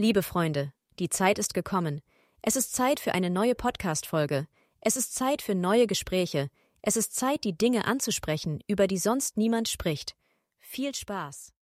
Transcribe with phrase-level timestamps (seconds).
[0.00, 2.00] Liebe Freunde, die Zeit ist gekommen.
[2.40, 4.46] Es ist Zeit für eine neue Podcast-Folge.
[4.80, 6.48] Es ist Zeit für neue Gespräche.
[6.80, 10.16] Es ist Zeit, die Dinge anzusprechen, über die sonst niemand spricht.
[10.58, 11.52] Viel Spaß.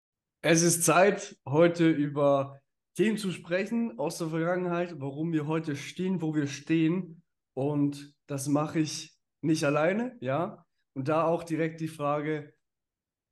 [0.40, 2.61] Es ist Zeit, heute über
[2.95, 7.25] Themen zu sprechen aus der Vergangenheit, warum wir heute stehen, wo wir stehen.
[7.55, 10.65] Und das mache ich nicht alleine, ja.
[10.95, 12.55] Und da auch direkt die Frage,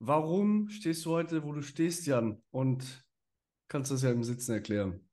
[0.00, 2.42] warum stehst du heute, wo du stehst, Jan?
[2.50, 3.05] Und
[3.68, 5.08] kannst das ja im Sitzen erklären.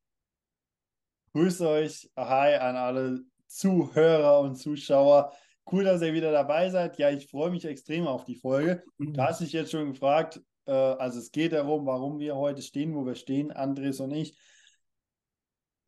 [1.34, 5.34] Grüße euch, hi an alle Zuhörer und Zuschauer.
[5.72, 6.98] Cool, dass ihr wieder dabei seid.
[6.98, 8.84] Ja, ich freue mich extrem auf die Folge.
[8.98, 12.96] Du hast dich jetzt schon gefragt, äh, also es geht darum, warum wir heute stehen,
[12.96, 14.38] wo wir stehen, Andres und ich.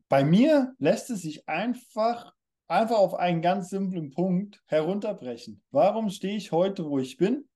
[0.08, 2.32] Bei mir lässt es sich einfach,
[2.68, 5.62] einfach auf einen ganz simplen Punkt herunterbrechen.
[5.70, 7.48] Warum stehe ich heute, wo ich bin?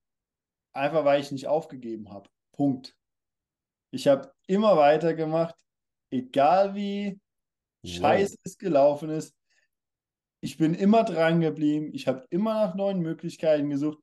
[0.73, 2.29] Einfach weil ich nicht aufgegeben habe.
[2.52, 2.97] Punkt.
[3.91, 5.57] Ich habe immer weitergemacht,
[6.11, 7.21] egal wie
[7.83, 7.93] wow.
[7.93, 9.35] scheiße es gelaufen ist.
[10.41, 11.91] Ich bin immer dran geblieben.
[11.93, 13.99] Ich habe immer nach neuen Möglichkeiten gesucht.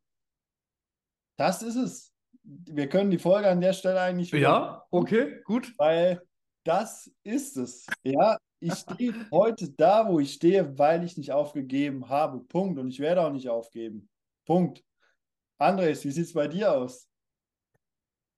[1.37, 2.13] Das ist es.
[2.43, 4.31] Wir können die Folge an der Stelle eigentlich.
[4.31, 5.73] Ja, okay, gut.
[5.77, 6.21] Weil
[6.63, 7.87] das ist es.
[8.03, 12.39] Ja, ich stehe heute da, wo ich stehe, weil ich nicht aufgegeben habe.
[12.39, 12.79] Punkt.
[12.79, 14.09] Und ich werde auch nicht aufgeben.
[14.45, 14.83] Punkt.
[15.57, 17.07] Andres, wie sieht es bei dir aus?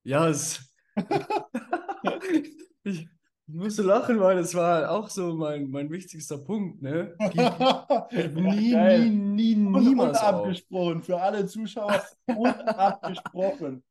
[0.04, 0.74] Ja, es
[2.84, 3.08] ich,
[3.48, 6.82] ich musste lachen, weil das war auch so mein, mein wichtigster Punkt.
[6.82, 7.16] Ne?
[8.34, 10.20] nie, nie, nie, niemals.
[10.20, 13.84] Unabgesprochen, für alle Zuschauer, unabgesprochen.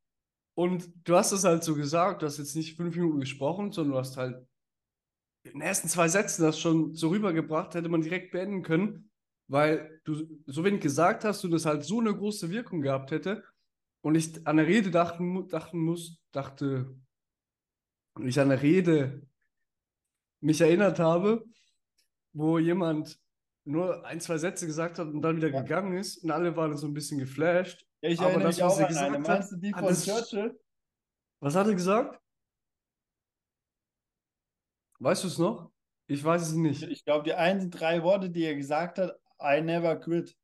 [0.54, 3.92] Und du hast es halt so gesagt, du hast jetzt nicht fünf Minuten gesprochen, sondern
[3.92, 4.44] du hast halt
[5.44, 9.10] in den ersten zwei Sätzen das schon so rübergebracht, hätte man direkt beenden können,
[9.46, 13.44] weil du so wenig gesagt hast und es halt so eine große Wirkung gehabt hätte.
[14.08, 16.96] Und ich an der Rede dachten, dachten muss, dachte,
[18.14, 19.20] und ich an der Rede
[20.40, 21.44] mich erinnert habe,
[22.32, 23.20] wo jemand
[23.64, 25.60] nur ein, zwei Sätze gesagt hat und dann wieder ja.
[25.60, 27.86] gegangen ist und alle waren so ein bisschen geflasht.
[28.00, 29.46] Ja, ich Aber das, was er gesagt eine.
[29.50, 30.58] Du die von das, Churchill?
[31.40, 32.18] Was hat er gesagt?
[35.00, 35.70] Weißt du es noch?
[36.06, 36.82] Ich weiß es nicht.
[36.82, 40.34] Ich glaube, die einen drei Worte, die er gesagt hat, I never quit.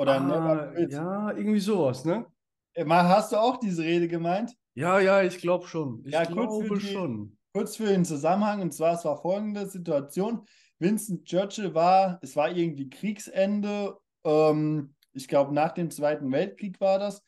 [0.00, 0.92] Oder ah, never quit.
[0.92, 2.24] Ja, irgendwie sowas, ne?
[2.72, 4.56] Äh, hast du auch diese Rede gemeint?
[4.72, 6.02] Ja, ja, ich glaube schon.
[6.06, 7.36] Ich ja, glaube die, schon.
[7.52, 10.46] Kurz für den Zusammenhang, und zwar, es war folgende Situation.
[10.78, 16.98] Winston Churchill war, es war irgendwie Kriegsende, ähm, ich glaube nach dem Zweiten Weltkrieg war
[16.98, 17.22] das.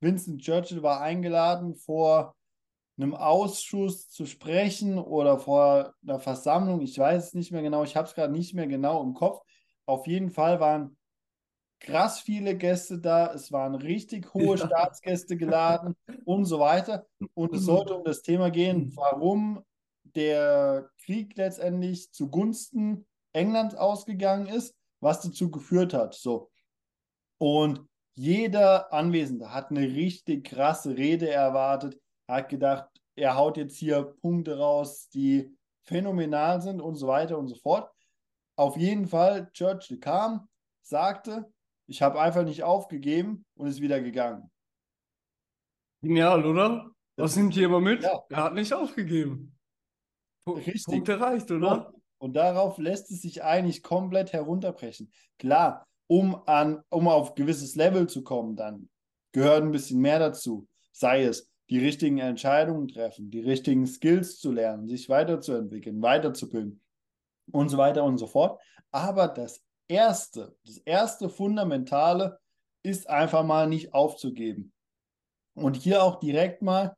[0.00, 2.36] Winston Churchill war eingeladen, vor
[2.98, 6.82] einem Ausschuss zu sprechen oder vor einer Versammlung.
[6.82, 9.40] Ich weiß es nicht mehr genau, ich habe es gerade nicht mehr genau im Kopf.
[9.86, 10.97] Auf jeden Fall waren
[11.80, 14.66] krass viele Gäste da, es waren richtig hohe ja.
[14.66, 17.06] Staatsgäste geladen und so weiter.
[17.34, 19.64] Und es sollte um das Thema gehen, warum
[20.04, 26.14] der Krieg letztendlich zugunsten Englands ausgegangen ist, was dazu geführt hat.
[26.14, 26.50] So.
[27.38, 34.02] Und jeder Anwesende hat eine richtig krasse Rede erwartet, hat gedacht, er haut jetzt hier
[34.20, 37.90] Punkte raus, die phänomenal sind und so weiter und so fort.
[38.56, 40.48] Auf jeden Fall, Churchill kam,
[40.82, 41.52] sagte,
[41.88, 44.50] ich habe einfach nicht aufgegeben und ist wieder gegangen.
[46.02, 46.90] Genial, oder?
[47.16, 48.02] Was nimmt ihr immer mit?
[48.02, 48.22] Ja.
[48.28, 49.56] Er hat nicht aufgegeben.
[50.44, 50.84] P Richtig.
[50.84, 51.88] Punkt erreicht, oder?
[51.88, 55.10] Und, und darauf lässt es sich eigentlich komplett herunterbrechen.
[55.38, 58.88] Klar, um, an, um auf gewisses Level zu kommen, dann
[59.32, 60.68] gehört ein bisschen mehr dazu.
[60.92, 66.80] Sei es die richtigen Entscheidungen treffen, die richtigen Skills zu lernen, sich weiterzuentwickeln, weiterzubilden
[67.50, 68.60] und so weiter und so fort.
[68.90, 72.38] Aber das Erste, das erste Fundamentale
[72.82, 74.72] ist einfach mal nicht aufzugeben.
[75.54, 76.94] Und hier auch direkt mal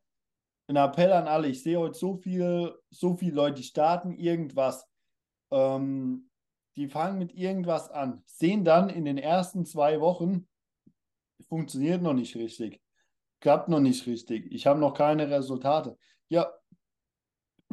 [0.67, 1.49] ein Appell an alle.
[1.49, 4.87] Ich sehe heute so viel, so viele Leute, die starten irgendwas.
[5.51, 6.31] Ähm,
[6.77, 10.49] die fangen mit irgendwas an, sehen dann in den ersten zwei Wochen,
[11.49, 12.81] funktioniert noch nicht richtig,
[13.41, 15.99] klappt noch nicht richtig, ich habe noch keine Resultate.
[16.29, 16.51] Ja,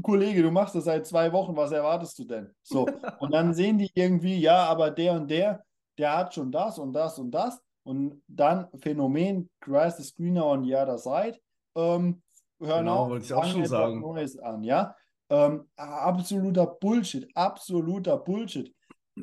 [0.01, 2.53] Kollege, du machst das seit zwei Wochen, was erwartest du denn?
[2.63, 2.85] So,
[3.19, 5.63] und dann sehen die irgendwie, ja, aber der und der,
[5.97, 7.61] der hat schon das und das und das.
[7.83, 11.39] Und dann Phänomen, Grass the Screener on the other side.
[11.75, 12.21] Ähm,
[12.59, 14.01] hören genau, auf, wollte ich auch schon sagen.
[14.01, 14.95] Neues an, ja.
[15.29, 18.73] Ähm, absoluter Bullshit, absoluter Bullshit.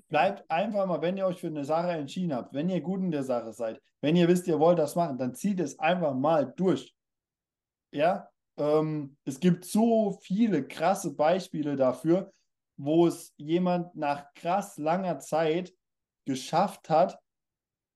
[0.09, 3.11] Bleibt einfach mal, wenn ihr euch für eine Sache entschieden habt, wenn ihr gut in
[3.11, 6.53] der Sache seid, wenn ihr wisst, ihr wollt das machen, dann zieht es einfach mal
[6.57, 6.95] durch.
[7.93, 12.33] Ja, ähm, es gibt so viele krasse Beispiele dafür,
[12.77, 15.75] wo es jemand nach krass langer Zeit
[16.25, 17.19] geschafft hat,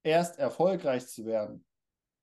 [0.03, 1.65] erst erfolgreich zu werden.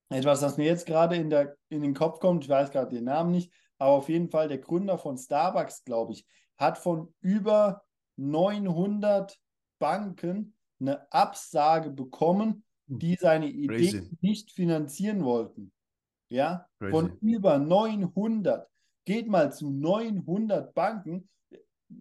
[0.09, 1.31] Etwas, das mir jetzt gerade in,
[1.69, 4.59] in den Kopf kommt, ich weiß gerade den Namen nicht, aber auf jeden Fall der
[4.59, 6.25] Gründer von Starbucks, glaube ich,
[6.57, 7.83] hat von über
[8.17, 9.37] 900
[9.79, 14.17] Banken eine Absage bekommen, die seine Idee Crazy.
[14.21, 15.71] nicht finanzieren wollten.
[16.35, 16.91] Ja, Crazy.
[16.91, 18.67] von über 900.
[19.05, 21.29] Geht mal zu 900 Banken,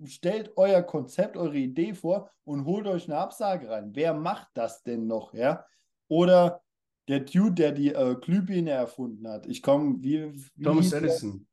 [0.04, 3.90] stellt euer Konzept, eure Idee vor und holt euch eine Absage rein.
[3.94, 5.34] Wer macht das denn noch?
[5.34, 5.64] Ja,
[6.08, 6.62] oder
[7.08, 9.46] der Dude, der die äh, Glühbirne erfunden hat.
[9.46, 11.00] Ich komme, wie, wie Thomas der?
[11.00, 11.46] Edison.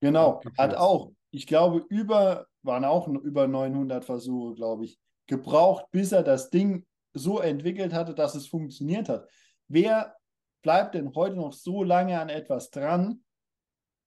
[0.00, 6.12] Genau, hat auch, ich glaube, über, waren auch über 900 Versuche, glaube ich, gebraucht, bis
[6.12, 9.28] er das Ding so entwickelt hatte, dass es funktioniert hat.
[9.68, 10.16] Wer
[10.62, 13.22] bleibt denn heute noch so lange an etwas dran,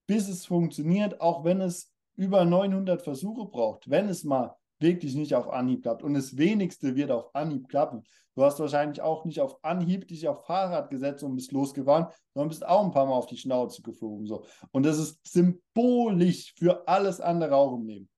[0.07, 5.35] bis es funktioniert, auch wenn es über 900 Versuche braucht, wenn es mal wirklich nicht
[5.35, 6.03] auf Anhieb klappt.
[6.03, 8.03] Und das wenigste wird auf Anhieb klappen.
[8.35, 12.49] Du hast wahrscheinlich auch nicht auf Anhieb dich auf Fahrrad gesetzt und bist losgefahren, sondern
[12.49, 14.27] bist auch ein paar Mal auf die Schnauze geflogen.
[14.27, 14.45] So.
[14.71, 18.09] Und das ist symbolisch für alles andere auch im Leben.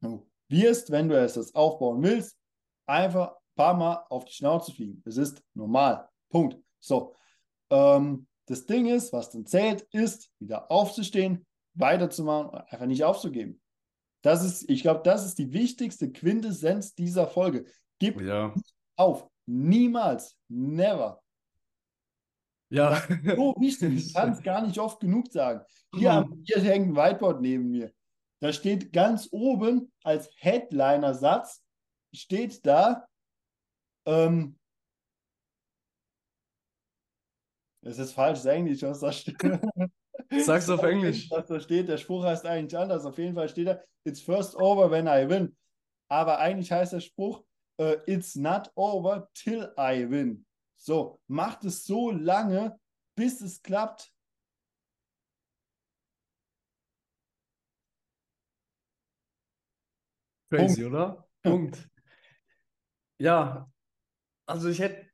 [0.00, 2.38] Du wirst, wenn du es das aufbauen willst,
[2.86, 5.02] einfach ein paar Mal auf die Schnauze fliegen.
[5.04, 6.08] Es ist normal.
[6.30, 6.56] Punkt.
[6.80, 7.14] So.
[7.70, 13.60] Ähm, das Ding ist, was dann zählt, ist, wieder aufzustehen, weiterzumachen und einfach nicht aufzugeben.
[14.22, 17.66] Das ist, ich glaube, das ist die wichtigste Quintessenz dieser Folge.
[17.98, 18.54] Gib Ja.
[18.96, 19.28] auf.
[19.46, 20.36] Niemals.
[20.48, 21.22] Never.
[22.70, 23.02] Ja.
[23.24, 23.94] So wichtig.
[24.06, 25.64] Ich kann es gar nicht oft genug sagen.
[25.94, 27.92] Hier, am, hier hängt ein Whiteboard neben mir.
[28.40, 31.62] Da steht ganz oben als Headliner-Satz,
[32.14, 33.06] steht da,
[34.06, 34.57] ähm,
[37.82, 39.36] es ist falsches Englisch, was da steht.
[40.44, 41.30] Sag's auf Englisch.
[41.30, 43.04] Was da steht, der Spruch heißt eigentlich anders.
[43.04, 45.56] Auf jeden Fall steht da, it's first over when I win.
[46.08, 47.44] Aber eigentlich heißt der Spruch,
[47.78, 50.44] äh, it's not over till I win.
[50.76, 52.78] So, macht es so lange,
[53.16, 54.12] bis es klappt.
[60.50, 61.28] Crazy, oder?
[61.42, 61.88] Punkt.
[63.18, 63.70] Ja,
[64.46, 65.07] also ich hätte,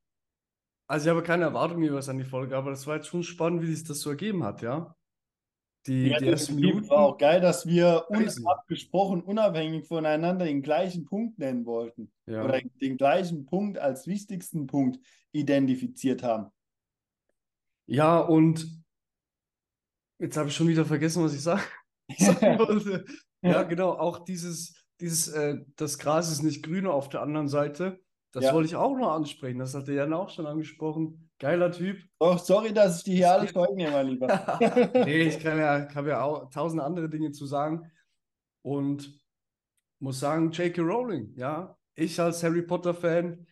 [0.87, 3.63] also ich habe keine Erwartungen jeweils an die Folge, aber das war jetzt schon spannend,
[3.63, 4.95] wie sich das so ergeben hat, ja.
[5.87, 6.55] Die, Ja, die ersten.
[6.55, 6.89] Minuten.
[6.89, 12.11] War auch geil, dass wir uns abgesprochen, unabhängig voneinander, den gleichen Punkt nennen wollten.
[12.27, 12.45] Ja.
[12.45, 14.99] Oder den gleichen Punkt als wichtigsten Punkt
[15.33, 16.51] identifiziert haben.
[17.87, 18.67] Ja, und
[20.19, 21.45] jetzt habe ich schon wieder vergessen, was ich
[22.09, 23.05] wollte.
[23.43, 28.01] Ja, genau, auch dieses, dieses, äh, das Gras ist nicht grüner auf der anderen Seite.
[28.35, 28.53] Das Ja.
[28.55, 29.59] wollte ich auch noch ansprechen.
[29.61, 31.31] Das hat der Jan auch schon angesprochen.
[31.39, 31.99] Geiler Typ.
[32.19, 33.53] Oh, sorry, dass ich dir hier alles geht.
[33.55, 34.27] vorwegnehme, mein Lieber.
[35.07, 37.91] Nee, ich kann ja, kann ja auch tausend andere Dinge zu sagen.
[38.63, 39.21] Und
[40.01, 40.83] muss sagen, J.K.
[40.83, 41.77] Rowling, ja.
[41.95, 43.47] Ich als Harry Potter-Fan,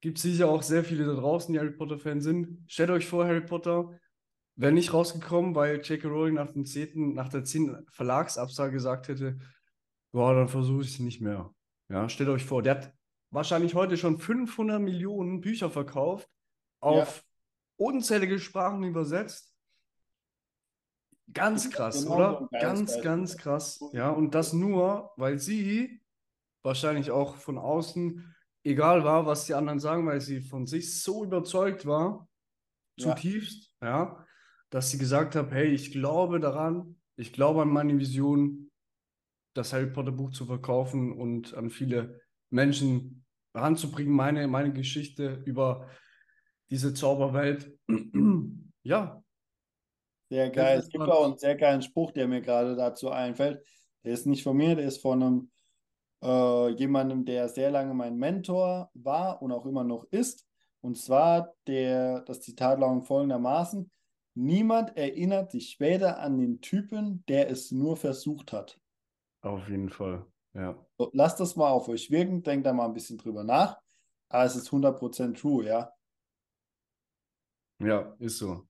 [0.00, 2.64] gibt sicher auch sehr viele da draußen, die Harry Potter-Fan sind.
[2.66, 3.98] Stellt euch vor, Harry Potter
[4.56, 6.08] wäre nicht rausgekommen, weil J.K.
[6.08, 9.38] Rowling nach dem zehnten, nach der zehnten Verlagsabsage gesagt hätte,
[10.12, 11.52] boah, dann versuche ich es nicht mehr.
[11.90, 12.94] Ja, stellt euch vor, der hat
[13.34, 16.28] wahrscheinlich heute schon 500 Millionen Bücher verkauft,
[16.80, 17.24] auf
[17.76, 19.54] unzählige Sprachen übersetzt.
[21.32, 22.38] Ganz Ja, krass, genau oder?
[22.40, 23.04] so Ganz, Beispiel.
[23.04, 23.80] ganz krass.
[23.92, 26.00] Ja, und das nur, weil sie
[26.62, 31.24] wahrscheinlich auch von außen egal war, was die anderen sagen, weil sie von sich so
[31.24, 32.28] überzeugt war,
[32.96, 33.10] Ja.
[33.10, 34.24] zutiefst, ja,
[34.70, 38.70] dass sie gesagt hat, hey, ich glaube daran, ich glaube an meine Vision,
[39.54, 43.23] das Harry Potter Buch zu verkaufen und an viele Menschen
[43.54, 45.88] ranzubringen, meine, meine Geschichte über
[46.70, 47.72] diese Zauberwelt.
[48.86, 49.24] Ja,
[50.28, 50.78] Sehr geil.
[50.78, 53.66] Es gibt auch einen sehr geilen Spruch, der mir gerade dazu einfällt.
[54.04, 55.50] Der ist nicht von mir, der ist von einem
[56.22, 60.46] äh, jemandem, der sehr lange mein Mentor war und auch immer noch ist.
[60.82, 63.90] Und zwar der, das Zitat lautet folgendermaßen:
[64.34, 68.78] Niemand erinnert sich später an den Typen, der es nur versucht hat.
[69.40, 70.26] auf jeden Fall.
[70.52, 70.83] Ja.
[71.12, 73.78] Lasst das mal auf euch wirken, denkt da mal ein bisschen drüber nach.
[74.28, 75.92] Aber es ist 100% true, ja.
[77.80, 78.62] Ja, ist so.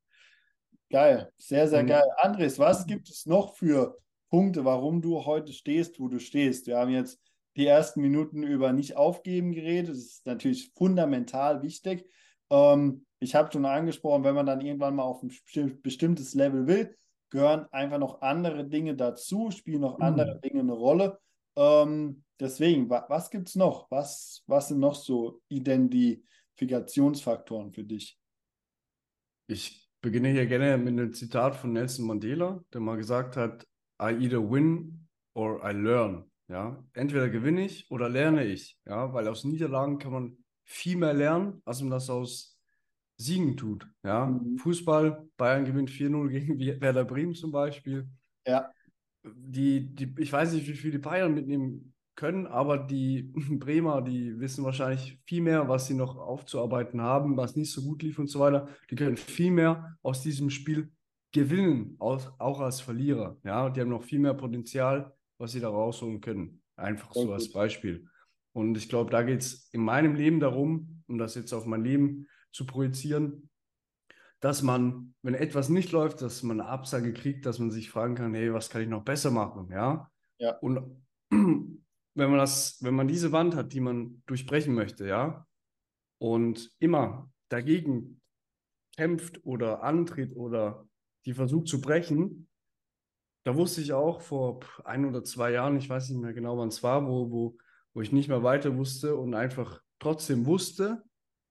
[0.91, 2.05] Geil, sehr, sehr Und- geil.
[2.19, 3.97] Andres, was gibt es noch für
[4.31, 6.67] Punkte, warum du heute stehst, wo du stehst?
[6.67, 7.21] Wir haben jetzt
[7.57, 9.91] die ersten Minuten über nicht aufgeben geredet.
[9.91, 12.09] Das ist natürlich fundamental wichtig.
[12.51, 16.67] Ähm, ich habe schon angesprochen, wenn man dann irgendwann mal auf ein besti- bestimmtes Level
[16.67, 16.97] will,
[17.31, 21.21] gehören einfach noch andere Dinge dazu, spielen noch andere Dinge eine Rolle.
[21.57, 23.91] Ähm, deswegen, wa was gibt es noch?
[23.91, 28.19] Was, was sind noch so Identifikationsfaktoren für dich?
[29.47, 33.67] Ich beginne hier gerne mit einem Zitat von Nelson Mandela, der mal gesagt hat,
[34.03, 36.31] I either win or I learn.
[36.49, 38.79] Ja, entweder gewinne ich oder lerne ich.
[38.87, 42.59] Ja, weil aus Niederlagen kann man viel mehr lernen, als man das aus
[43.17, 43.89] Siegen tut.
[44.03, 44.59] Ja, Mhm.
[44.59, 48.09] Fußball, Bayern gewinnt 4-0 gegen Werder Bremen zum Beispiel.
[48.47, 48.71] Ja.
[49.25, 54.39] Die, die, ich weiß nicht, wie viel die Bayern mitnehmen können, aber die Bremer, die
[54.39, 58.29] wissen wahrscheinlich viel mehr, was sie noch aufzuarbeiten haben, was nicht so gut lief und
[58.29, 58.69] so weiter.
[58.91, 60.93] Die können viel mehr aus diesem Spiel
[61.33, 63.37] gewinnen, auch, auch als Verlierer.
[63.45, 66.63] Ja, die haben noch viel mehr Potenzial, was sie da rausholen können.
[66.77, 68.07] Einfach so als Beispiel.
[68.53, 71.83] Und ich glaube, da geht es in meinem Leben darum, um das jetzt auf mein
[71.83, 73.49] Leben zu projizieren,
[74.45, 78.15] dass man, wenn etwas nicht läuft, dass man eine Absage kriegt, dass man sich fragen
[78.15, 79.71] kann, hey, was kann ich noch besser machen?
[79.71, 80.11] Ja.
[80.37, 80.59] Ja.
[80.59, 81.81] Und wenn
[82.15, 85.47] man das, wenn man diese Wand hat, die man durchbrechen möchte, ja,
[86.19, 88.21] und immer dagegen
[88.95, 90.87] kämpft oder antritt oder
[91.25, 92.47] die versucht zu brechen,
[93.47, 96.69] da wusste ich auch vor ein oder zwei Jahren, ich weiß nicht mehr genau, wann
[96.69, 97.57] es war, wo, wo,
[97.95, 101.03] wo ich nicht mehr weiter wusste und einfach trotzdem wusste,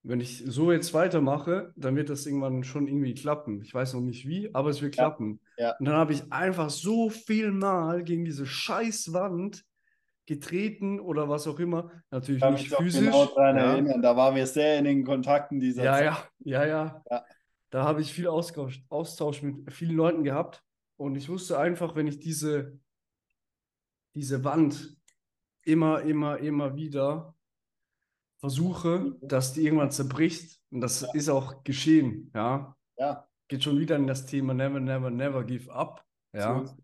[0.03, 3.61] wenn ich so jetzt weitermache, dann wird das irgendwann schon irgendwie klappen.
[3.61, 5.39] Ich weiß noch nicht wie, aber es wird Ja, klappen.
[5.57, 5.75] ja.
[5.79, 9.63] Und dann habe ich einfach so viel Mal gegen diese scheiß Wand
[10.25, 11.91] getreten oder was auch immer.
[12.11, 13.05] Natürlich kann nicht mich physisch.
[13.05, 13.71] genau daran ja.
[13.73, 14.01] erinnern.
[14.01, 16.03] Da waren wir sehr in den Kontakten dieser Ja, Zeit.
[16.03, 17.03] ja, ja, ja.
[17.09, 17.25] Ja.
[17.69, 20.61] Da habe ich viel Austausch, Austausch mit vielen Leuten gehabt.
[20.95, 22.77] Und ich wusste einfach, wenn ich diese,
[24.15, 24.95] diese Wand
[25.63, 27.32] immer, immer, immer wieder
[28.43, 30.59] versuche, dass die irgendwann zerbricht.
[30.69, 31.07] Und das Ja.
[31.13, 32.75] ist auch geschehen, ja.
[32.97, 36.03] Ja, Geht schon wieder in das Thema Never, never, never give up.
[36.33, 36.65] Ja.
[36.65, 36.75] so.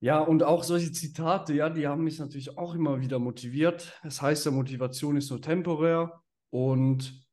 [0.00, 3.98] Ja, und auch solche Zitate, ja, die haben mich natürlich auch immer wieder motiviert.
[4.02, 6.20] Es heißt ja, Motivation ist nur temporär.
[6.50, 7.24] Und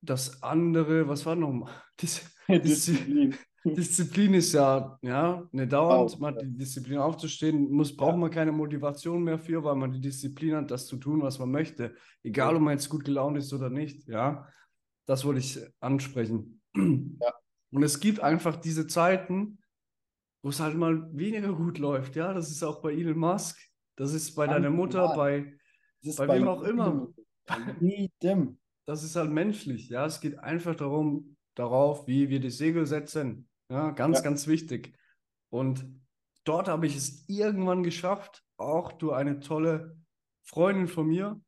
[0.00, 1.68] das andere, was war noch?
[2.00, 3.34] Dis Disziplin.
[3.74, 8.52] Disziplin ist ja, ja, eine dauernd, man hat die Disziplin aufzustehen, muss, braucht man keine
[8.52, 11.94] Motivation mehr für, weil man die Disziplin hat, das zu tun, was man möchte.
[12.22, 14.46] Egal, ob man jetzt gut gelaunt ist oder nicht, ja.
[15.06, 16.60] Das wollte ich ansprechen.
[16.76, 17.32] Ja.
[17.70, 19.58] Und es gibt einfach diese Zeiten,
[20.42, 22.32] wo es halt mal weniger gut läuft, ja.
[22.32, 23.58] Das ist auch bei Elon Musk,
[23.96, 25.58] das ist bei deiner Mutter, bei,
[26.16, 27.08] bei wem auch immer.
[28.86, 30.06] das ist halt menschlich, ja.
[30.06, 33.48] Es geht einfach darum, darauf, wie wir die Segel setzen.
[33.70, 34.24] Ja, ganz, Ja.
[34.24, 34.96] ganz wichtig.
[35.50, 35.86] Und
[36.44, 39.98] dort habe ich es irgendwann geschafft, auch durch eine tolle
[40.44, 41.40] Freundin von mir,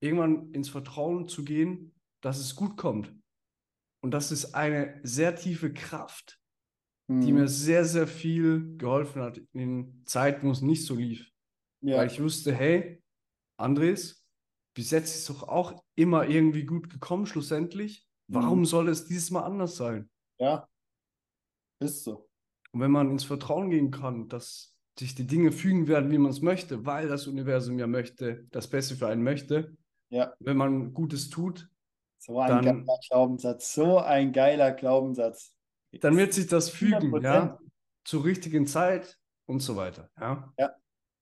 [0.00, 3.14] irgendwann ins Vertrauen zu gehen, dass es gut kommt.
[4.02, 6.40] Und das ist eine sehr tiefe Kraft,
[7.08, 7.38] die Mhm.
[7.38, 11.30] mir sehr, sehr viel geholfen hat in Zeiten, wo es nicht so lief.
[11.82, 13.02] Ja, Weil ich wusste, hey,
[13.58, 14.26] Andres,
[14.74, 18.08] bis jetzt ist doch auch immer irgendwie gut gekommen, schlussendlich.
[18.28, 18.64] Warum Mhm.
[18.64, 20.10] soll es dieses Mal anders sein?
[20.38, 20.68] ja.
[21.82, 22.28] Ist so.
[22.72, 26.30] Und wenn man ins Vertrauen gehen kann, dass sich die Dinge fügen werden, wie man
[26.30, 29.76] es möchte, weil das Universum ja möchte, das Beste für einen möchte,
[30.10, 30.32] Ja.
[30.40, 31.68] wenn man Gutes tut,
[32.18, 33.74] So ein Dann- geiler Glaubenssatz.
[33.74, 35.56] So ein geiler Glaubenssatz.
[36.00, 37.22] dann wird sich das fügen, 100%.
[37.24, 37.58] ja,
[38.04, 40.52] zur richtigen Zeit und so weiter, ja.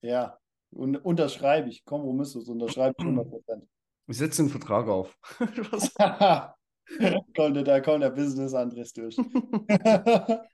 [0.02, 0.38] Ja.
[0.73, 1.85] Und unterschreibe ich.
[1.85, 3.67] Kompromissus unterschreibe ich 100%.
[4.09, 5.17] Ich setze den Vertrag auf.
[7.37, 9.16] Konnte, da kommt der Business-Andres durch.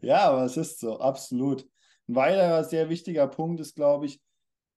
[0.00, 1.66] Ja, aber es ist so, absolut.
[2.08, 4.20] Ein weiterer sehr wichtiger Punkt ist, glaube ich,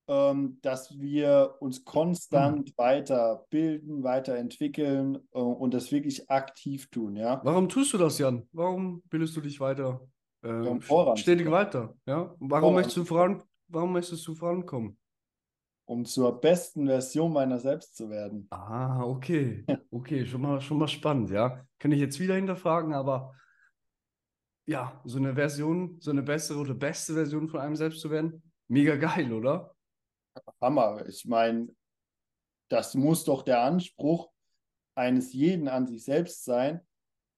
[0.07, 7.41] ähm, dass wir uns konstant weiterbilden, weiterentwickeln äh, und das wirklich aktiv tun, ja.
[7.43, 8.47] Warum tust du das, Jan?
[8.51, 10.01] Warum bildest du dich weiter?
[10.43, 11.17] Äh, voranzukommen.
[11.17, 12.35] stetig weiter, ja?
[12.39, 14.97] Warum möchtest du voran, warum möchtest du vorankommen?
[15.87, 18.47] Um zur besten Version meiner selbst zu werden.
[18.49, 19.65] Ah, okay.
[19.91, 21.63] Okay, schon mal, schon mal spannend, ja.
[21.79, 23.35] Kann ich jetzt wieder hinterfragen, aber
[24.67, 28.51] ja, so eine Version, so eine bessere oder beste Version von einem selbst zu werden,
[28.67, 29.75] mega geil, oder?
[30.59, 31.05] Hammer.
[31.07, 31.67] Ich meine,
[32.69, 34.31] das muss doch der Anspruch
[34.95, 36.81] eines jeden an sich selbst sein,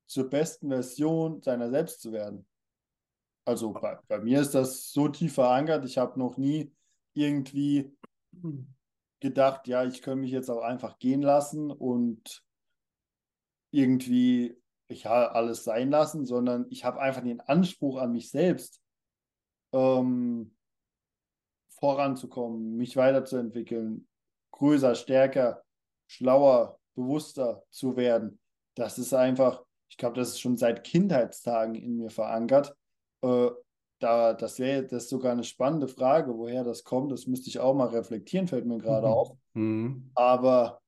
[0.08, 2.48] zur besten Version seiner selbst zu werden.
[3.46, 6.74] Also bei, bei mir ist das so tief verankert, ich habe noch nie
[7.14, 7.97] irgendwie
[9.20, 12.44] gedacht, ja, ich könnte mich jetzt auch einfach gehen lassen und
[13.72, 18.82] irgendwie ja, alles sein lassen, sondern ich habe einfach den Anspruch an mich selbst,
[19.74, 20.56] ähm,
[21.80, 24.08] voranzukommen, mich weiterzuentwickeln,
[24.52, 25.64] größer, stärker,
[26.08, 28.40] schlauer, bewusster zu werden.
[28.76, 32.76] Das ist einfach, ich glaube, das ist schon seit Kindheitstagen in mir verankert.
[33.22, 33.50] Äh,
[34.00, 37.12] da, das wäre das ist sogar eine spannende Frage, woher das kommt.
[37.12, 39.14] Das müsste ich auch mal reflektieren, fällt mir gerade Mhm.
[39.14, 39.32] auf.
[39.54, 40.12] Mhm.
[40.16, 40.82] Aber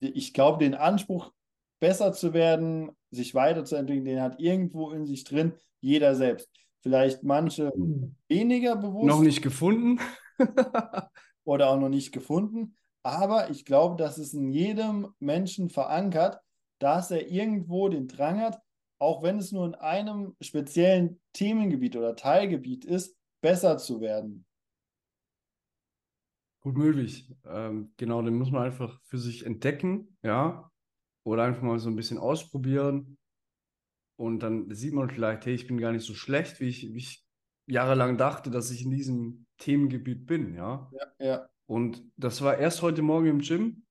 [0.00, 1.32] ich glaube, den Anspruch,
[1.80, 6.48] besser zu werden, sich weiterzuentwickeln, den hat irgendwo in sich drin jeder selbst.
[6.80, 7.72] Vielleicht manche
[8.28, 9.98] weniger bewusst Noch nicht gefunden?
[11.44, 12.76] oder auch noch nicht gefunden.
[13.04, 16.40] Aber ich glaube, dass es in jedem Menschen verankert,
[16.78, 18.60] dass er irgendwo den Drang hat,
[19.02, 24.46] auch wenn es nur in einem speziellen Themengebiet oder Teilgebiet ist, besser zu werden.
[26.60, 27.28] Gut möglich.
[27.44, 30.70] Ähm, genau, den muss man einfach für sich entdecken, ja.
[31.24, 33.18] Oder einfach mal so ein bisschen ausprobieren.
[34.16, 36.98] Und dann sieht man vielleicht, hey, ich bin gar nicht so schlecht, wie ich, wie
[36.98, 37.26] ich
[37.66, 40.88] jahrelang dachte, dass ich in diesem Themengebiet bin, ja.
[40.92, 41.48] Ja, ja.
[41.66, 43.84] Und das war erst heute Morgen im Gym.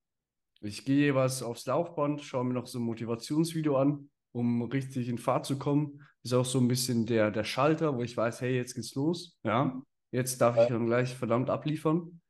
[0.61, 5.17] Ich gehe jeweils aufs Laufband, schaue mir noch so ein Motivationsvideo an, um richtig in
[5.17, 6.01] Fahrt zu kommen.
[6.23, 9.37] Ist auch so ein bisschen der, der Schalter, wo ich weiß, hey, jetzt geht's los.
[9.43, 12.21] Ja, jetzt darf ich dann gleich verdammt abliefern.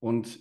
[0.00, 0.40] Und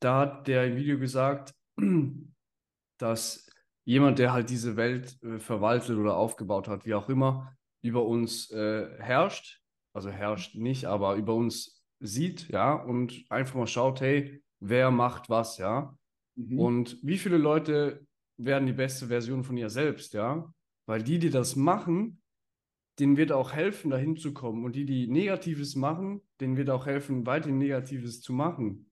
[0.00, 1.54] da hat der im Video gesagt,
[2.98, 3.48] dass
[3.84, 8.50] jemand, der halt diese Welt äh, verwaltet oder aufgebaut hat, wie auch immer, über uns
[8.50, 9.60] äh, herrscht.
[9.92, 15.28] Also herrscht nicht, aber über uns sieht, ja, und einfach mal schaut, hey, wer macht
[15.28, 15.96] was, ja.
[16.34, 16.58] Mhm.
[16.58, 18.06] Und wie viele Leute
[18.44, 20.52] werden die beste Version von ihr selbst, ja?
[20.86, 22.22] Weil die, die das machen,
[22.98, 24.64] denen wird auch helfen, dahin zu kommen.
[24.64, 28.90] Und die, die Negatives machen, denen wird auch helfen, weiterhin Negatives zu machen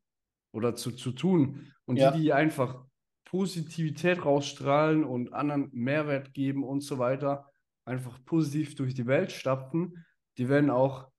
[0.53, 1.73] oder zu, zu tun.
[1.85, 2.11] Und Ja.
[2.13, 2.85] die, die einfach
[3.25, 7.51] Positivität rausstrahlen und anderen Mehrwert geben und so weiter,
[7.85, 10.05] einfach positiv durch die Welt stapfen,
[10.39, 11.11] die werden auch,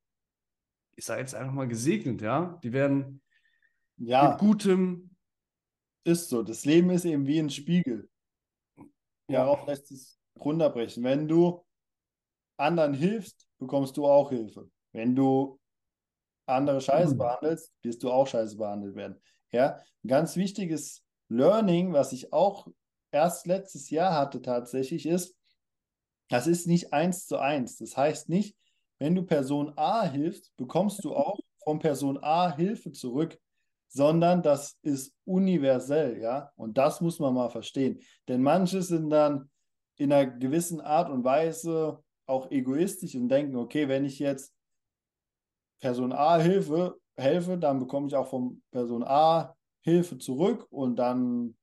[0.96, 2.60] ich sage jetzt einfach mal gesegnet, ja?
[2.64, 3.22] Die werden
[3.98, 5.12] Ja, mit gutem,
[6.04, 6.44] ist so.
[6.44, 8.11] Das Leben ist eben wie ein Spiegel.
[9.32, 9.46] Ja.
[9.46, 11.04] Darauf lässt es runterbrechen.
[11.04, 11.64] Wenn du
[12.58, 14.70] anderen hilfst, bekommst du auch Hilfe.
[14.94, 15.60] Wenn du
[16.46, 17.20] andere scheiße Mhm.
[17.20, 19.22] behandelst, wirst du auch scheiße behandelt werden.
[19.52, 22.68] Ja, ein ganz wichtiges Learning, was ich auch
[23.12, 25.36] erst letztes Jahr hatte tatsächlich, ist,
[26.30, 27.78] das ist nicht eins zu eins.
[27.78, 28.58] Das heißt nicht,
[29.00, 33.40] wenn du Person A hilfst, bekommst du auch von Person A Hilfe zurück,
[33.93, 36.51] sondern das ist universell, ja.
[36.55, 38.00] Und das muss man mal verstehen.
[38.27, 39.50] Denn manche sind dann
[39.98, 44.53] in einer gewissen Art und Weise auch egoistisch und denken, okay, wenn ich jetzt
[45.81, 51.57] Person A Hilfe helfe, dann bekomme ich auch von Person A Hilfe zurück und dann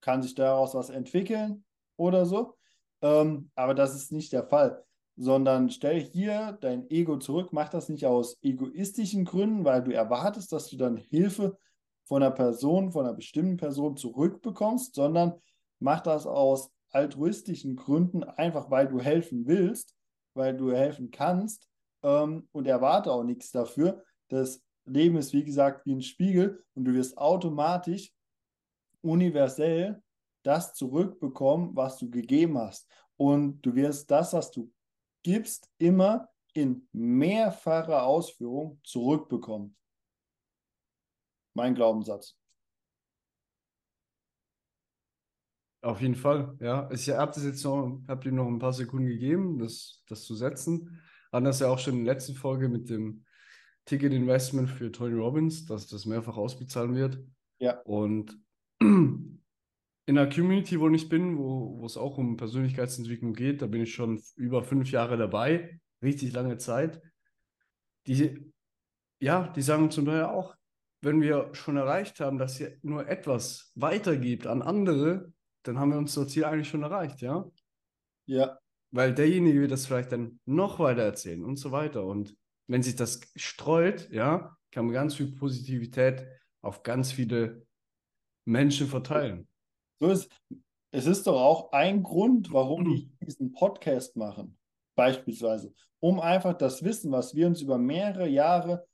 [0.00, 1.64] kann sich daraus was entwickeln
[1.96, 2.56] oder so.
[3.02, 4.84] Ähm, aber das ist nicht der Fall,
[5.20, 10.50] sondern stell hier dein Ego zurück, mach das nicht aus egoistischen Gründen, weil du erwartest,
[10.50, 11.58] dass du dann Hilfe
[12.04, 15.34] von einer Person, von einer bestimmten Person zurückbekommst, sondern
[15.78, 19.94] mach das aus altruistischen Gründen, einfach weil du helfen willst,
[20.32, 21.68] weil du helfen kannst
[22.02, 24.02] ähm, und erwarte auch nichts dafür.
[24.28, 28.10] Das Leben ist, wie gesagt, wie ein Spiegel und du wirst automatisch
[29.02, 30.02] universell
[30.44, 32.88] das zurückbekommen, was du gegeben hast.
[33.18, 34.70] Und du wirst das, was du
[35.22, 39.76] gibst, immer in mehrfacher Ausführung zurückbekommen.
[41.54, 42.36] Mein Glaubenssatz.
[45.82, 46.90] Auf jeden Fall, ja.
[46.90, 50.34] Ich habe das jetzt noch, habe dir noch ein paar Sekunden gegeben, das, das zu
[50.34, 51.00] setzen.
[51.32, 53.24] Das ja auch schon in der letzten Folge mit dem
[53.86, 57.18] Ticket-Investment für Tony Robbins, dass das mehrfach ausbezahlen wird.
[57.58, 57.80] Ja.
[57.82, 58.38] Und
[60.10, 63.82] in der Community, wo ich bin, wo, wo es auch um Persönlichkeitsentwicklung geht, da bin
[63.82, 67.00] ich schon über fünf Jahre dabei, richtig lange Zeit.
[68.08, 68.52] Die,
[69.20, 70.56] ja, die sagen zum Teil auch,
[71.00, 75.98] wenn wir schon erreicht haben, dass ihr nur etwas weitergibt an andere, dann haben wir
[75.98, 77.48] unser Ziel eigentlich schon erreicht, ja?
[78.26, 78.58] Ja,
[78.90, 82.04] Weil derjenige wird das vielleicht dann noch weiter erzählen und so weiter.
[82.04, 86.26] Und wenn sich das streut, ja, kann man ganz viel Positivität
[86.62, 87.64] auf ganz viele
[88.44, 89.46] Menschen verteilen.
[90.00, 90.30] So ist
[90.92, 94.58] es ist doch auch ein Grund, warum wir diesen Podcast machen,
[94.96, 98.86] beispielsweise, um einfach das Wissen, was wir uns über mehrere Jahre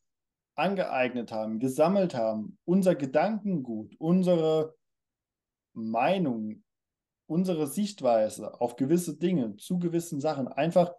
[0.57, 4.75] angeeignet haben, gesammelt haben, unser Gedankengut, unsere
[5.73, 6.65] Meinung,
[7.27, 10.93] unsere Sichtweise auf gewisse Dinge, zu gewissen Sachen, einfach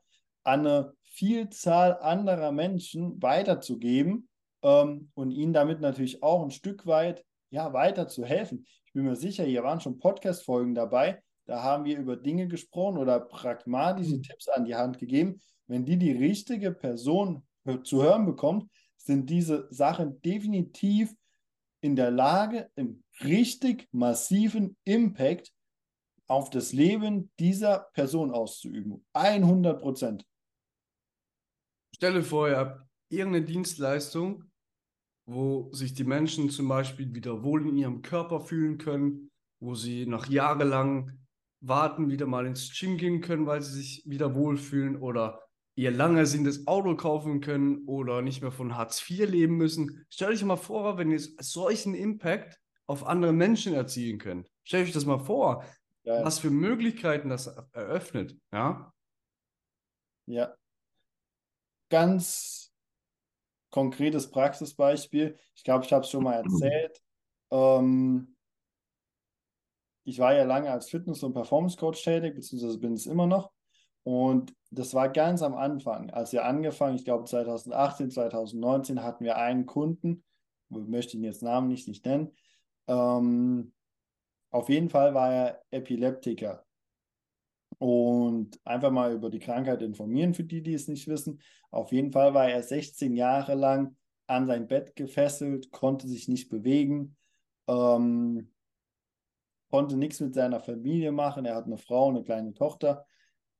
[0.43, 4.29] an eine Vielzahl anderer Menschen weiterzugeben
[4.63, 8.65] ähm, und ihnen damit natürlich auch ein Stück weit ja, weiter zu helfen.
[8.85, 12.97] Ich bin mir sicher, hier waren schon Podcast-Folgen dabei, da haben wir über Dinge gesprochen
[12.97, 14.23] oder pragmatische Mhm.
[14.23, 15.39] Tipps an die Hand gegeben.
[15.67, 17.43] Wenn die die richtige Person
[17.83, 21.13] zu hören bekommt, sind diese Sachen definitiv
[21.81, 25.53] in der Lage, einen richtig massiven Impact
[26.27, 29.05] auf das Leben dieser Person auszuüben.
[29.13, 30.25] 100 Prozent.
[31.95, 34.43] Stelle vor, ihr habt irgendeine Dienstleistung,
[35.27, 40.07] wo sich die Menschen zum Beispiel wieder wohl in ihrem Körper fühlen können, wo sie
[40.07, 41.19] nach jahrelang
[41.59, 45.41] warten, wieder mal ins Gym gehen können, weil sie sich wieder wohlfühlen oder
[45.75, 50.05] ihr lange ersehntes Auto kaufen können oder nicht mehr von Hartz IV leben müssen.
[50.09, 54.49] Stellt euch mal vor, wenn ihr solchen Impact auf andere Menschen erzielen könnt.
[54.63, 55.65] Stellt euch das mal vor,
[56.03, 58.93] Ja, was für Möglichkeiten das eröffnet, ja?
[60.27, 60.57] Ja.
[61.89, 62.66] Ganz
[63.69, 65.37] konkretes Praxisbeispiel.
[65.55, 67.01] Ich glaube, ich habe es schon mal erzählt.
[67.51, 68.35] Ähm,
[70.03, 73.51] ich war ja lange als Fitness- und Performance-Coach tätig, beziehungsweise bin es immer noch.
[74.03, 79.37] Und das war ganz am Anfang, als wir angefangen, ich glaube 2018, 2019 hatten wir
[79.37, 80.23] einen Kunden,
[80.69, 82.33] ich möchte ihn jetzt namentlich nicht nennen.
[82.87, 83.73] Ähm,
[84.49, 86.66] auf jeden Fall war er Epileptiker.
[87.79, 91.41] Und einfach mal über die Krankheit informieren für die, die es nicht wissen.
[91.69, 96.49] Auf jeden Fall war er 16 Jahre lang an sein Bett gefesselt, konnte sich nicht
[96.49, 97.15] bewegen,
[97.67, 98.51] ähm,
[99.69, 101.45] konnte nichts mit seiner Familie machen.
[101.45, 103.05] Er hat eine Frau, eine kleine Tochter.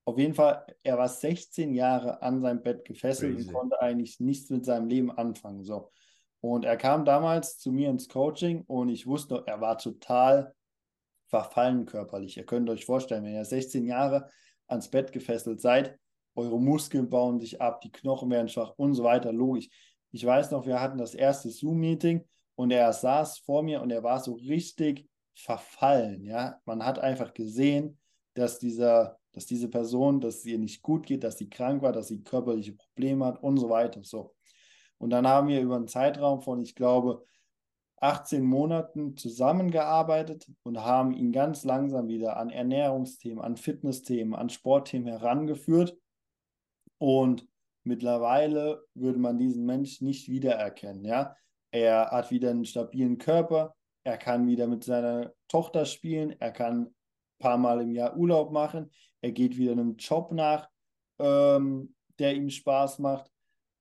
[0.06, 3.50] Auf jeden Fall, er war 16 Jahre an seinem Bett gefesselt Crazy.
[3.50, 5.64] und konnte eigentlich nichts mit seinem Leben anfangen.
[5.64, 5.92] So.
[6.40, 10.56] Und er kam damals zu mir ins Coaching und ich wusste, er war total
[11.28, 12.38] verfallen körperlich.
[12.38, 14.30] Ihr könnt euch vorstellen, wenn ihr 16 Jahre
[14.68, 15.98] ans Bett gefesselt seid,
[16.36, 19.34] eure Muskeln bauen sich ab, die Knochen werden schwach und so weiter.
[19.34, 19.70] Logisch.
[20.12, 22.24] Ich weiß noch, wir hatten das erste Zoom-Meeting
[22.56, 26.24] und er saß vor mir und er war so richtig verfallen.
[26.24, 27.98] Ja, man hat einfach gesehen,
[28.34, 31.92] dass dieser, dass diese Person, dass es ihr nicht gut geht, dass sie krank war,
[31.92, 34.04] dass sie körperliche Probleme hat und so weiter.
[34.04, 34.36] So.
[34.98, 37.24] Und dann haben wir über einen Zeitraum von, ich glaube,
[38.00, 45.08] 18 Monaten zusammengearbeitet und haben ihn ganz langsam wieder an Ernährungsthemen, an Fitnessthemen, an Sportthemen
[45.08, 45.98] herangeführt.
[47.00, 47.48] Und
[47.84, 51.06] mittlerweile würde man diesen Mensch nicht wiedererkennen.
[51.06, 51.36] Ja?
[51.72, 56.84] Er hat wieder einen stabilen Körper, er kann wieder mit seiner Tochter spielen, er kann
[56.84, 56.96] ein
[57.40, 60.70] paar Mal im Jahr Urlaub machen, er geht wieder einem Job nach,
[61.20, 63.32] ähm, der ihm Spaß macht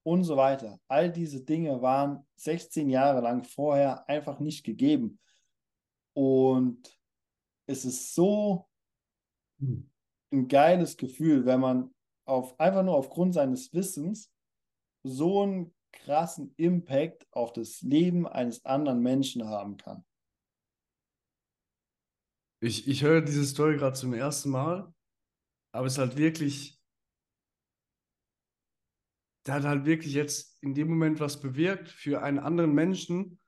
[0.06, 0.78] und so weiter.
[0.86, 5.18] All diese Dinge waren 16 Jahre lang vorher einfach nicht gegeben.
[6.14, 6.96] Und
[7.66, 8.68] es ist so
[9.58, 9.90] hm.
[10.32, 11.92] ein geiles Gefühl, wenn man
[12.24, 14.32] auf, einfach nur aufgrund seines Wissens
[15.02, 20.04] so einen krassen Impact auf das Leben eines anderen Menschen haben kann.
[22.60, 24.94] Ich, ich höre diese Story gerade zum ersten Mal,
[25.72, 26.75] aber es ist halt wirklich,
[29.46, 33.38] der hat halt wirklich jetzt in dem Moment was bewirkt für einen anderen Menschen,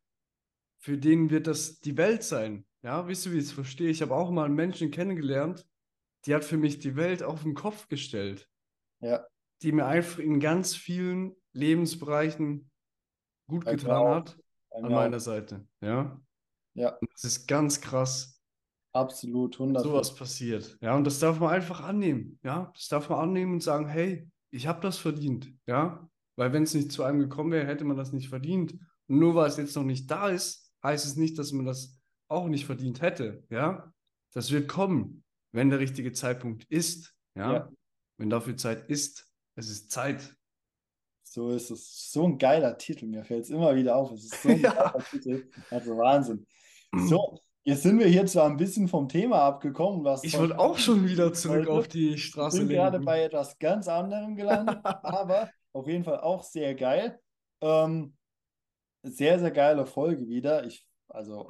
[0.81, 2.65] für den wird das die Welt sein.
[2.83, 3.91] Ja, wisst ihr, wie ich es verstehe?
[3.91, 5.67] Ich habe auch mal einen Menschen kennengelernt,
[6.25, 8.49] die hat für mich die Welt auf den Kopf gestellt.
[9.01, 9.27] Ja.
[9.63, 12.71] Die mir einfach in ganz vielen Lebensbereichen
[13.49, 14.39] gut Bei getan hat
[14.71, 15.67] an meiner Seite.
[15.81, 16.21] Ja.
[16.75, 16.97] Ja.
[16.97, 18.41] Und das ist ganz krass.
[18.93, 19.83] Absolut, 100.
[19.83, 20.79] Sowas passiert.
[20.81, 22.39] Ja, und das darf man einfach annehmen.
[22.43, 25.53] Ja, das darf man annehmen und sagen, hey, ich habe das verdient.
[25.67, 28.73] Ja, weil wenn es nicht zu einem gekommen wäre, hätte man das nicht verdient.
[29.09, 31.99] Und nur weil es jetzt noch nicht da ist, heißt es nicht, dass man das
[32.29, 33.43] auch nicht verdient hätte.
[33.51, 33.93] Ja,
[34.33, 37.15] das wird kommen, wenn der richtige Zeitpunkt ist.
[37.35, 37.73] Ja, ja.
[38.19, 39.29] wenn dafür Zeit ist.
[39.55, 40.37] Es ist Zeit.
[41.23, 42.11] So ist es.
[42.13, 43.07] So ein geiler Titel.
[43.07, 44.13] Mir fällt es immer wieder auf.
[44.13, 44.73] Es ist so ein ja.
[44.73, 45.51] geiler Titel.
[45.71, 46.47] Also Wahnsinn.
[46.95, 50.03] So, Jetzt sind wir hier zwar ein bisschen vom Thema abgekommen.
[50.03, 51.71] Was ich wollte auch schon wieder zurück heute.
[51.71, 56.21] auf die Straße Ich bin gerade bei etwas ganz anderem gelandet, aber auf jeden Fall
[56.21, 57.21] auch sehr geil.
[57.61, 58.17] Ähm,
[59.03, 60.65] sehr, sehr geile Folge wieder.
[60.65, 61.47] Ich, also,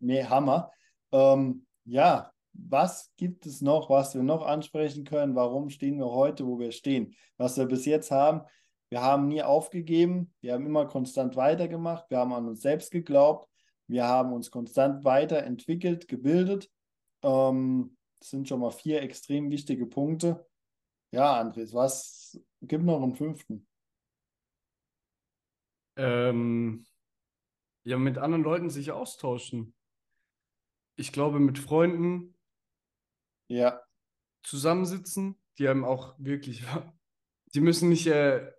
[0.00, 0.70] mehr Hammer.
[1.12, 5.34] Ähm, ja, was gibt es noch, was wir noch ansprechen können?
[5.34, 7.14] Warum stehen wir heute, wo wir stehen?
[7.36, 8.46] Was wir bis jetzt haben,
[8.88, 13.46] wir haben nie aufgegeben, wir haben immer konstant weitergemacht, wir haben an uns selbst geglaubt
[13.86, 16.70] wir haben uns konstant weiterentwickelt, gebildet.
[17.22, 20.46] Ähm, das sind schon mal vier extrem wichtige Punkte.
[21.12, 23.66] Ja, Andres, was gibt noch einen fünften?
[25.96, 26.86] Ähm,
[27.84, 29.74] ja, mit anderen Leuten sich austauschen.
[30.96, 32.34] Ich glaube, mit Freunden
[33.48, 33.80] ja.
[34.42, 36.64] zusammensitzen, die einem auch wirklich,
[37.54, 38.52] die müssen nicht äh,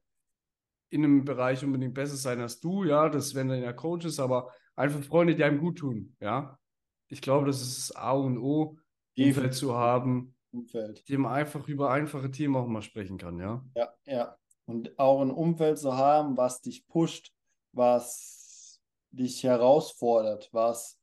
[0.90, 4.54] in einem Bereich unbedingt besser sein als du, ja, das wären dann ja Coaches, aber
[4.76, 6.60] einfach Freunde, die einem gut tun, ja.
[7.08, 8.78] Ich glaube, das ist A und O,
[9.18, 11.08] Umfeld zu haben, Umfeld.
[11.08, 13.64] dem man einfach über einfache Themen auch mal sprechen kann, ja.
[13.76, 14.38] Ja, ja.
[14.66, 17.32] Und auch ein Umfeld zu haben, was dich pusht,
[17.72, 21.00] was dich herausfordert, was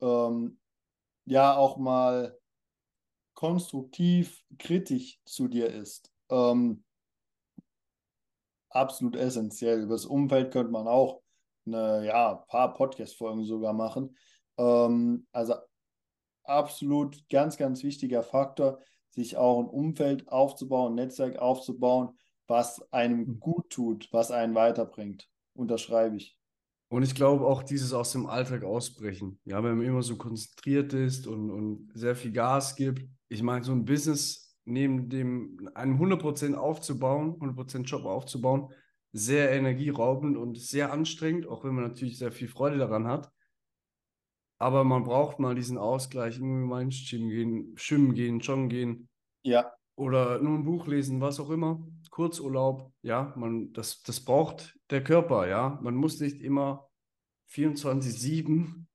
[0.00, 0.60] ähm,
[1.24, 2.38] ja auch mal
[3.34, 6.12] konstruktiv kritisch zu dir ist.
[6.30, 6.84] Ähm,
[8.70, 9.82] absolut essentiell.
[9.82, 11.22] Über das Umfeld könnte man auch
[11.74, 14.16] eine, ja, ein paar Podcast-Folgen sogar machen.
[14.58, 15.54] Ähm, also
[16.44, 22.10] absolut ganz, ganz wichtiger Faktor, sich auch ein Umfeld aufzubauen, ein Netzwerk aufzubauen,
[22.46, 23.40] was einem hm.
[23.40, 25.28] gut tut, was einen weiterbringt.
[25.54, 26.38] Unterschreibe ich.
[26.90, 29.38] Und ich glaube auch dieses aus dem Alltag ausbrechen.
[29.44, 33.06] Ja, wenn man immer so konzentriert ist und, und sehr viel Gas gibt.
[33.28, 38.70] Ich meine, so ein Business neben dem einem 100% aufzubauen, 100% Job aufzubauen,
[39.12, 43.30] sehr energieraubend und sehr anstrengend, auch wenn man natürlich sehr viel Freude daran hat.
[44.58, 49.08] Aber man braucht mal diesen Ausgleich, irgendwie mal ins Gym gehen, schwimmen gehen, joggen gehen.
[49.42, 49.72] Ja.
[49.96, 51.86] Oder nur ein Buch lesen, was auch immer.
[52.10, 55.78] Kurzurlaub, ja, man, das, das braucht der Körper, ja.
[55.82, 56.88] Man muss nicht immer
[57.52, 58.86] 24-7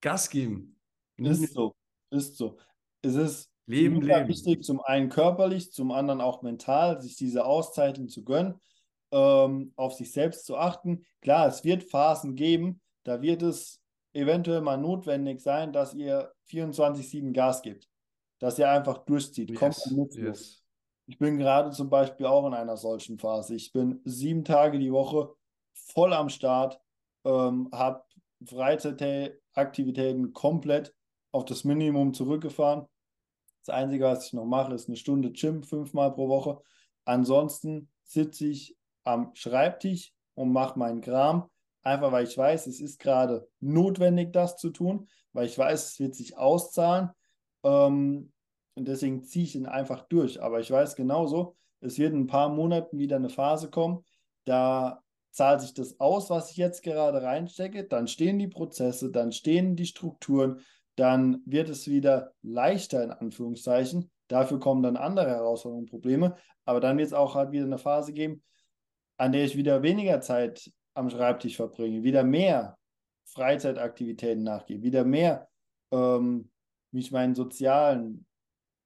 [0.00, 0.78] Gas geben.
[1.18, 1.74] Ist so,
[2.10, 2.58] ist so.
[3.02, 4.28] Es ist Leben, leben.
[4.28, 8.60] wichtig, zum einen körperlich, zum anderen auch mental, sich diese Auszeiten zu gönnen,
[9.12, 11.04] ähm, auf sich selbst zu achten.
[11.20, 13.80] Klar, es wird Phasen geben, da wird es
[14.12, 17.88] eventuell mal notwendig sein, dass ihr 24-7 Gas gebt.
[18.38, 19.50] Dass ihr einfach durchzieht.
[19.50, 20.62] Yes, Kommt yes.
[21.06, 23.54] Ich bin gerade zum Beispiel auch in einer solchen Phase.
[23.54, 25.34] Ich bin sieben Tage die Woche
[25.72, 26.80] voll am Start,
[27.24, 28.02] ähm, habe
[28.44, 30.94] Freizeitaktivitäten komplett
[31.30, 32.86] auf das Minimum zurückgefahren.
[33.64, 36.60] Das Einzige, was ich noch mache, ist eine Stunde Gym fünfmal pro Woche.
[37.04, 41.50] Ansonsten sitze ich am Schreibtisch und mache meinen Kram,
[41.82, 46.00] einfach weil ich weiß, es ist gerade notwendig, das zu tun, weil ich weiß, es
[46.00, 47.10] wird sich auszahlen.
[47.64, 48.32] Ähm,
[48.74, 50.42] und deswegen ziehe ich ihn einfach durch.
[50.42, 54.04] Aber ich weiß genauso, es wird in ein paar Monaten wieder eine Phase kommen,
[54.44, 59.32] da zahlt sich das aus, was ich jetzt gerade reinstecke, dann stehen die Prozesse, dann
[59.32, 60.60] stehen die Strukturen,
[60.96, 64.10] dann wird es wieder leichter in Anführungszeichen.
[64.28, 66.36] Dafür kommen dann andere Herausforderungen Probleme.
[66.64, 68.42] Aber dann wird es auch halt wieder eine Phase geben,
[69.22, 72.76] an der ich wieder weniger Zeit am Schreibtisch verbringe, wieder mehr
[73.26, 75.48] Freizeitaktivitäten nachgehe, wieder mehr
[75.92, 76.50] ähm,
[76.90, 78.26] mich meinen sozialen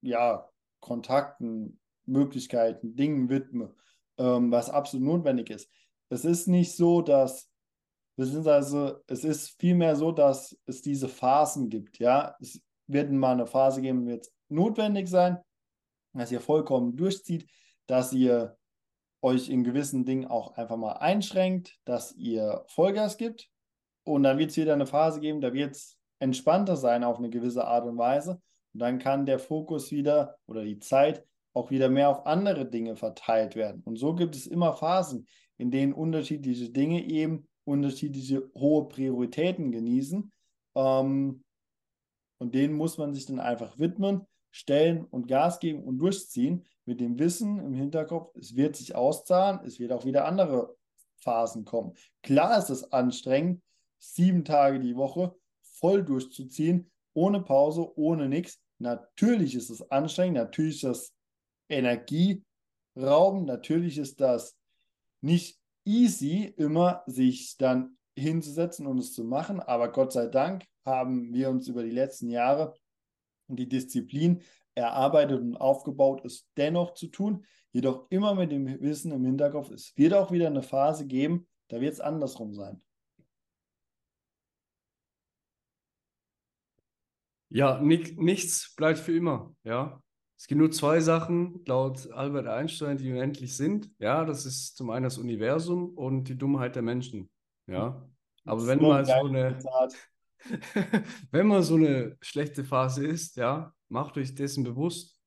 [0.03, 0.47] ja,
[0.81, 3.75] Kontakten, Möglichkeiten, Dingen widme,
[4.19, 5.71] ähm, was absolut notwendig ist.
[6.11, 7.51] Es ist nicht so, dass
[8.17, 11.99] beziehungsweise es ist vielmehr so, dass es diese Phasen gibt.
[11.99, 15.39] Ja, es wird mal eine Phase geben, wird notwendig sein,
[16.13, 17.49] dass ihr vollkommen durchzieht,
[17.87, 18.59] dass ihr
[19.27, 23.51] euch in gewissen Dingen auch einfach mal einschränkt, dass ihr Vollgas gibt.
[24.05, 27.29] Und dann wird es wieder eine Phase geben, da wird es entspannter sein auf eine
[27.29, 28.41] gewisse Art und Weise.
[28.73, 32.95] Und dann kann der Fokus wieder oder die Zeit auch wieder mehr auf andere Dinge
[32.95, 33.83] verteilt werden.
[33.85, 35.27] Und so gibt es immer Phasen,
[35.59, 40.31] in denen unterschiedliche Dinge eben unterschiedliche hohe Prioritäten genießen.
[40.77, 41.43] Ähm,
[42.39, 44.25] und denen muss man sich dann einfach widmen,
[44.57, 49.61] stellen und Gas geben und durchziehen mit dem Wissen im Hinterkopf, es wird sich auszahlen,
[49.67, 50.75] es wird auch wieder andere
[51.19, 51.93] Phasen kommen.
[52.23, 53.63] Klar ist es anstrengend,
[53.99, 58.59] sieben Tage die Woche voll durchzuziehen, ohne Pause, ohne nichts.
[58.79, 61.13] Natürlich ist es anstrengend, natürlich ist das
[61.69, 64.57] Energieraubend, natürlich ist das
[65.21, 71.35] nicht easy, immer sich dann hinzusetzen und es zu machen, aber Gott sei Dank haben
[71.35, 72.73] wir uns über die letzten Jahre
[73.49, 74.43] die Disziplin
[74.75, 79.97] erarbeitet und aufgebaut, es dennoch zu tun, jedoch immer mit dem Wissen im Hinterkopf, es
[79.97, 82.83] wird auch wieder eine Phase geben, da wird es andersrum sein.
[87.49, 90.03] Ja, nichts bleibt für immer, ja.
[90.39, 93.91] Es gibt nur zwei Sachen laut Albert Einstein, die unendlich sind.
[93.99, 97.31] Ja, das ist zum einen das Universum und die Dummheit der Menschen.
[97.67, 98.07] Ja,
[98.45, 99.59] aber wenn mal so eine,
[101.31, 105.19] wenn mal so eine schlechte Phase ist, ja, macht euch dessen bewusst,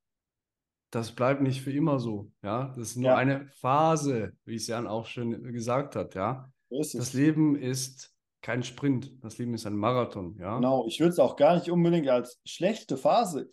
[0.91, 2.31] das bleibt nicht für immer so.
[2.41, 3.15] Ja, das ist nur ja.
[3.15, 6.15] eine Phase, wie es Jan auch schon gesagt hat.
[6.15, 10.35] Ja, das Leben ist kein Sprint, das Leben ist ein Marathon.
[10.39, 10.85] Ja, genau.
[10.87, 13.51] Ich würde es auch gar nicht unbedingt als schlechte Phase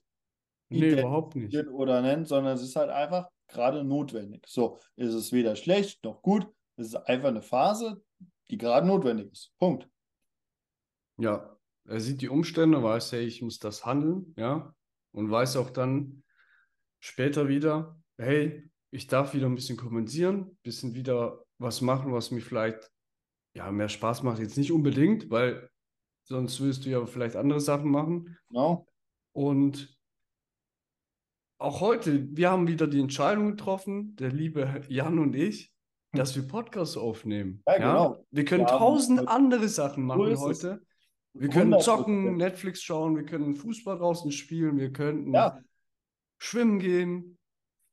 [0.69, 1.57] nee, überhaupt nicht.
[1.69, 4.45] oder nennen, sondern es ist halt einfach gerade notwendig.
[4.47, 8.03] So, ist es weder schlecht noch gut, es ist einfach eine Phase,
[8.51, 9.53] die gerade notwendig ist.
[9.59, 9.89] Punkt.
[11.19, 14.75] Ja, er sieht die Umstände, weiß, hey, ich muss das handeln, ja,
[15.13, 16.25] und weiß auch dann
[17.01, 22.31] später wieder, hey, ich darf wieder ein bisschen kompensieren, ein bisschen wieder was machen, was
[22.31, 22.91] mir vielleicht
[23.55, 24.39] ja, mehr Spaß macht.
[24.39, 25.71] Jetzt nicht unbedingt, weil
[26.25, 28.37] sonst willst du ja vielleicht andere Sachen machen.
[28.49, 28.87] Genau.
[29.33, 29.97] Und
[31.59, 35.73] auch heute, wir haben wieder die Entscheidung getroffen, der liebe Jan und ich,
[36.13, 37.63] dass wir Podcasts aufnehmen.
[37.67, 38.27] Ja, genau.
[38.31, 40.86] Wir können ja, tausend andere Sachen machen heute.
[41.39, 45.61] Wir können zocken, Netflix schauen, wir können Fußball draußen spielen, wir könnten ja.
[46.39, 47.39] schwimmen gehen.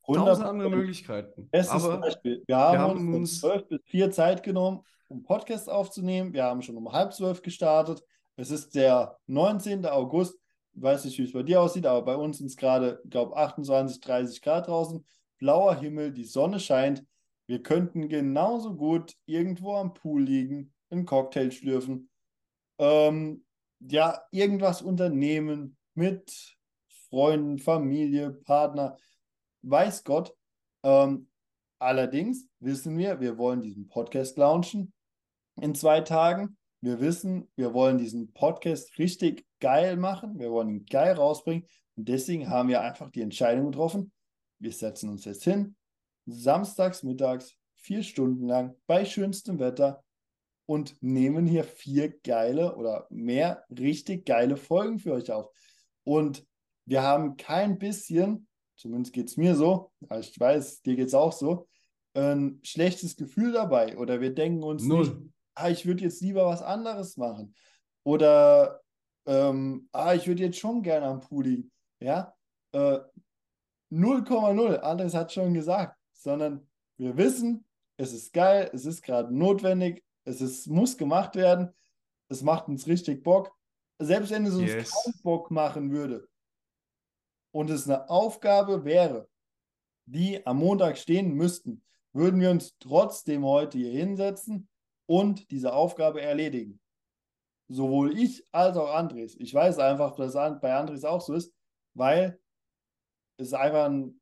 [0.06, 1.50] Tausend andere Möglichkeiten.
[1.50, 2.44] Bestes Aber Beispiel.
[2.46, 6.34] Wir haben, wir haben uns zwölf bis vier Zeit genommen, um Podcast aufzunehmen.
[6.34, 8.04] Wir haben schon um halb zwölf gestartet.
[8.36, 9.86] Es ist der 19.
[9.86, 10.38] August.
[10.74, 13.12] Ich weiß nicht, wie es bei dir aussieht, aber bei uns sind es gerade, ich
[13.12, 15.06] glaube, 28, 30 Grad draußen.
[15.38, 17.06] Blauer Himmel, die Sonne scheint.
[17.46, 22.10] Wir könnten genauso gut irgendwo am Pool liegen, einen Cocktail schlürfen,
[22.78, 23.44] ähm,
[23.80, 26.58] ja, irgendwas unternehmen mit
[27.10, 28.98] Freunden, Familie, Partner,
[29.62, 30.36] weiß Gott.
[30.84, 31.30] Ähm,
[31.80, 34.94] allerdings wissen wir, wir wollen diesen Podcast launchen
[35.62, 36.58] in zwei Tagen.
[36.82, 40.40] Wir wissen, wir wollen diesen Podcast richtig geil machen.
[40.40, 41.68] Wir wollen ihn geil rausbringen.
[41.96, 44.12] Und deswegen haben wir einfach die Entscheidung getroffen.
[44.60, 45.76] Wir setzen uns jetzt hin,
[46.26, 50.04] samstags mittags, vier Stunden lang, bei schönstem Wetter
[50.66, 55.50] und nehmen hier vier geile oder mehr richtig geile Folgen für euch auf.
[56.04, 56.46] Und
[56.86, 61.32] wir haben kein bisschen, zumindest geht es mir so, ich weiß, dir geht es auch
[61.32, 61.68] so,
[62.14, 63.98] ein schlechtes Gefühl dabei.
[63.98, 65.08] Oder wir denken uns Null.
[65.08, 67.56] nicht, ah, ich würde jetzt lieber was anderes machen.
[68.04, 68.82] Oder
[69.26, 71.72] ähm, ah, ich würde jetzt schon gerne am Pool liegen.
[72.00, 72.34] Ja,
[72.74, 73.00] äh,
[73.92, 77.66] 0,0, Andres hat schon gesagt, sondern wir wissen,
[77.98, 81.74] es ist geil, es ist gerade notwendig, es ist, muss gemacht werden,
[82.30, 83.56] es macht uns richtig Bock.
[84.00, 84.92] Selbst wenn es uns Yes.
[84.92, 86.28] keinen Bock machen würde
[87.52, 89.30] und es eine Aufgabe wäre,
[90.06, 94.68] die am Montag stehen müssten, würden wir uns trotzdem heute hier hinsetzen
[95.06, 96.80] und diese Aufgabe erledigen.
[97.70, 99.36] Sowohl ich als auch Andres.
[99.40, 101.54] Ich weiß einfach, dass es bei Andres auch so ist,
[101.94, 102.40] weil
[103.38, 104.20] es einfach ein,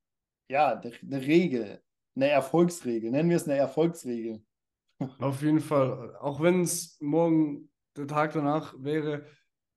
[0.50, 1.82] ja, eine Regel,
[2.16, 4.44] eine Erfolgsregel, nennen wir es eine Erfolgsregel.
[5.20, 6.16] Auf jeden Fall.
[6.18, 9.26] Auch wenn es morgen der Tag danach wäre,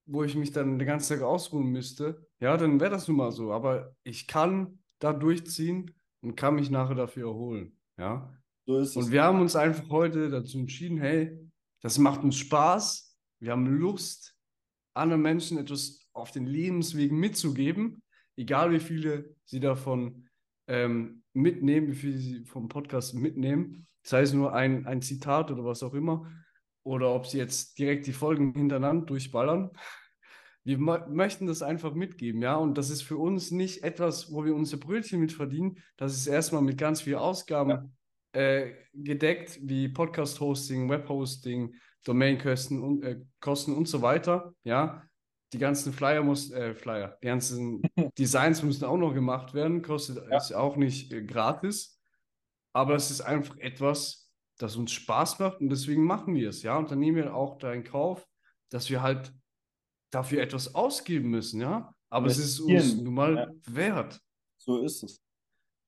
[0.06, 3.32] wo ich mich dann den ganzen Tag ausruhen müsste, ja, dann wäre das nun mal
[3.32, 3.52] so.
[3.52, 7.78] Aber ich kann da durchziehen und kann mich nachher dafür erholen.
[7.98, 8.32] Ja.
[8.66, 8.96] So ist es.
[8.96, 11.38] Und wir haben uns einfach heute dazu entschieden, hey,
[11.80, 13.18] das macht uns Spaß.
[13.40, 14.34] Wir haben Lust,
[14.94, 18.02] anderen Menschen etwas auf den Lebensweg mitzugeben,
[18.37, 20.28] egal wie viele sie davon
[20.68, 23.87] ähm, mitnehmen, wie viele sie vom Podcast mitnehmen.
[24.04, 26.30] Sei es nur ein, ein Zitat oder was auch immer.
[26.84, 29.70] Oder ob sie jetzt direkt die Folgen hintereinander durchballern.
[30.62, 32.56] Wir mö- möchten das einfach mitgeben, ja.
[32.56, 35.78] Und das ist für uns nicht etwas, wo wir unser Brötchen mit verdienen.
[35.96, 37.96] Das ist erstmal mit ganz viel Ausgaben
[38.32, 44.54] äh, gedeckt, wie Podcast-Hosting, Web-Hosting, Domainkosten und, äh, Kosten und so weiter.
[44.64, 45.02] Ja,
[45.52, 47.82] die ganzen Flyer muss, äh, Flyer, die ganzen
[48.18, 50.36] Designs müssen auch noch gemacht werden, kostet Ja.
[50.36, 51.98] ist auch nicht äh, gratis,
[52.74, 56.76] aber es ist einfach etwas, das uns Spaß macht und deswegen machen wir es, ja.
[56.76, 58.28] Und dann nehmen wir auch da in Kauf,
[58.68, 59.32] dass wir halt
[60.10, 61.94] dafür etwas ausgeben müssen, ja.
[62.10, 63.74] Aber es ist uns nun mal ja.
[63.74, 64.20] wert.
[64.58, 65.22] So ist es.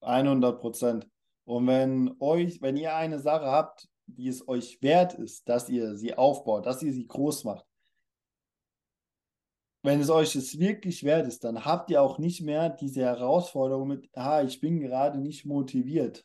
[0.00, 1.08] 100 Prozent.
[1.44, 5.96] Und wenn euch, wenn ihr eine Sache habt, die es euch wert ist, dass ihr
[5.96, 7.64] sie aufbaut, dass ihr sie groß macht,
[9.82, 13.88] wenn es euch es wirklich wert ist, dann habt ihr auch nicht mehr diese Herausforderung
[13.88, 16.24] mit, ah, ich bin gerade nicht motiviert.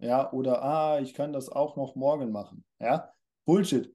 [0.00, 2.64] Ja, oder ah, ich kann das auch noch morgen machen.
[2.80, 3.12] Ja,
[3.44, 3.94] Bullshit.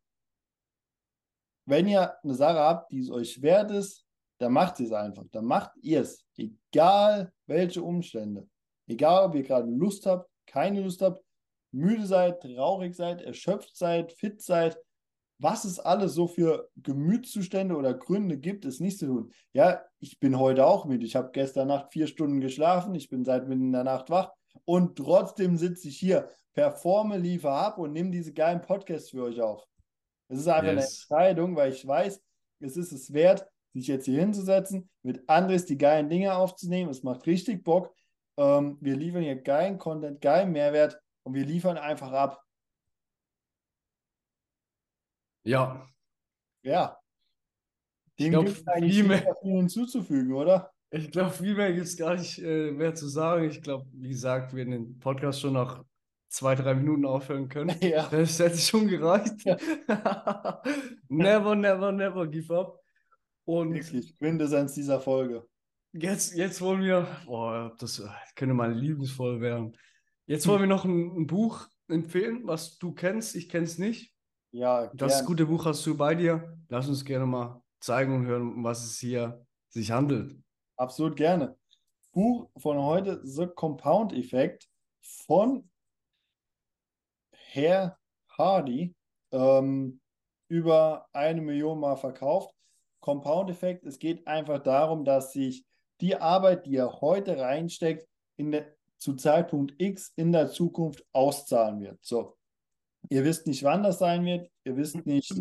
[1.66, 4.06] Wenn ihr eine Sache habt, die es euch wert ist,
[4.40, 5.24] dann macht ihr es einfach.
[5.32, 6.26] Dann macht ihr es.
[6.36, 8.50] Egal welche Umstände.
[8.88, 11.24] Egal, ob ihr gerade Lust habt, keine Lust habt,
[11.72, 14.78] müde seid, traurig seid, erschöpft seid, fit seid,
[15.40, 19.34] was es alles so für Gemütszustände oder Gründe gibt, es nicht zu tun.
[19.54, 21.06] Ja, ich bin heute auch müde.
[21.06, 22.94] Ich habe gestern Nacht vier Stunden geschlafen.
[22.96, 24.32] Ich bin seit mitten in der Nacht wach.
[24.66, 29.42] Und trotzdem sitze ich hier, performe, liefere ab und nehme diese geilen Podcasts für euch
[29.42, 29.66] auf.
[30.30, 31.02] Es ist einfach eine Yes.
[31.02, 32.22] Entscheidung, weil ich weiß,
[32.60, 36.90] es ist es wert, sich jetzt hier hinzusetzen, mit Andres die geilen Dinge aufzunehmen.
[36.92, 37.94] Es macht richtig Bock.
[38.38, 42.44] Ähm, wir liefern hier geilen Content, geilen Mehrwert und wir liefern einfach ab.
[45.46, 45.88] Ja,
[46.64, 46.98] Ja.
[48.20, 50.73] Dem glaub, gibt es eigentlich viel nicht mehr- viel hinzuzufügen, oder?
[50.96, 53.50] Ich glaube, viel mehr gibt es gar nicht äh, mehr zu sagen.
[53.50, 55.84] Ich glaube, wie gesagt, wir werden den Podcast schon nach
[56.30, 57.76] zwei, drei Minuten aufhören können.
[57.82, 58.08] Ja.
[58.10, 59.44] Das hätte schon gereicht.
[61.10, 62.80] never, never, never give up.
[63.46, 65.46] Und Wirklich, Quintessenz dieser Folge.
[65.94, 69.76] jetzt, jetzt wollen wir, boah, das äh, könnte mal lieblingsvoll werden.
[70.28, 73.36] Jetzt wollen wir noch ein, ein Buch empfehlen, was du kennst.
[73.36, 74.14] Ich kenne es nicht.
[74.52, 75.26] Ja, Das gern.
[75.26, 76.56] gute Buch hast du bei dir.
[76.70, 80.38] Lass uns gerne mal zeigen und hören, um was es hier sich handelt.
[80.76, 81.58] Absolut gerne.
[82.12, 84.70] Buch von heute, The Compound Effect
[85.02, 85.70] von
[87.32, 87.98] Herr
[88.30, 88.96] Hardy.
[89.32, 90.00] Ähm,
[90.54, 92.54] über eine Million Mal verkauft.
[93.00, 95.66] Compound Effekt, es geht einfach darum, dass sich
[96.00, 98.08] die Arbeit, die er heute reinsteckt,
[98.38, 98.68] in der,
[98.98, 101.98] zu Zeitpunkt X in der Zukunft auszahlen wird.
[102.02, 102.38] So,
[103.10, 105.32] ihr wisst nicht, wann das sein wird, ihr wisst nicht,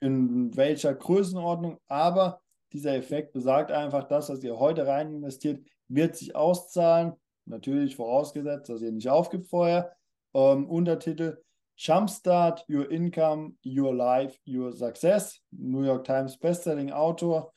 [0.00, 2.42] in welcher Größenordnung, aber
[2.72, 7.12] dieser Effekt besagt einfach, das, was ihr heute rein investiert, wird sich auszahlen.
[7.44, 9.92] Natürlich vorausgesetzt, dass ihr nicht aufgibt vorher.
[10.34, 11.42] Ähm, Untertitel
[11.76, 15.40] Jumpstart Your Income, Your Life, Your Success.
[15.50, 17.52] New York Times Bestselling Autor.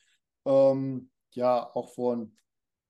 [0.46, 2.36] Ähm, ja, auch von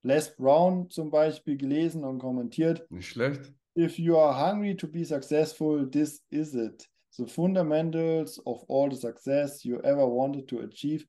[0.04, 2.90] Les Brown zum Beispiel gelesen und kommentiert.
[2.92, 3.54] Nicht schlecht.
[3.78, 6.88] If you are hungry to be successful, this is it.
[7.12, 11.06] The fundamentals of all the success you ever wanted to achieve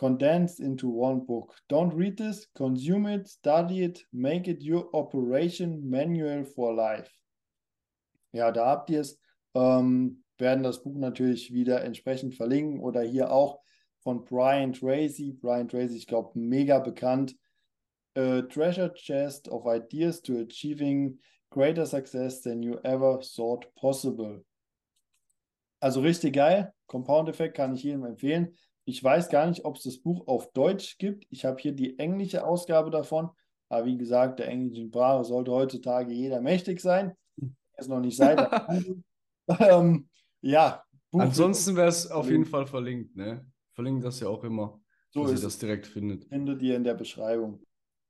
[0.00, 1.54] condensed into one book.
[1.68, 7.10] Don't read this, consume it, study it, make it your operation manual for life.
[8.32, 9.18] Ja, da habt ihr es.
[9.54, 13.60] Ähm, werden das Buch natürlich wieder entsprechend verlinken oder hier auch
[14.02, 15.34] von Brian Tracy.
[15.34, 17.36] Brian Tracy, ich glaube, mega bekannt.
[18.16, 21.18] A treasure chest of ideas to achieving
[21.50, 24.42] greater success than you ever thought possible.
[25.78, 26.72] Also richtig geil.
[26.86, 28.56] Compound Effect kann ich jedem empfehlen.
[28.90, 31.24] Ich weiß gar nicht, ob es das Buch auf Deutsch gibt.
[31.30, 33.30] Ich habe hier die englische Ausgabe davon.
[33.68, 37.12] Aber wie gesagt, der englischen Sprache sollte heutzutage jeder mächtig sein.
[37.78, 38.50] Ist noch nicht seit.
[39.60, 40.08] ähm,
[40.40, 40.82] ja.
[41.12, 43.46] Buch Ansonsten wäre es auf jeden Fall verlinkt, ne?
[43.74, 44.80] Verlinkt das ja auch immer,
[45.10, 46.24] so dass ihr das direkt findet.
[46.24, 47.62] Findet ihr in der Beschreibung.